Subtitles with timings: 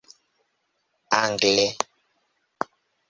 [1.21, 1.67] angle